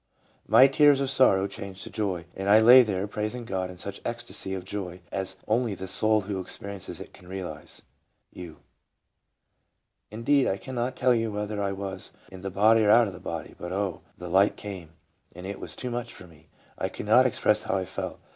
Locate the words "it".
6.99-7.13, 15.35-15.59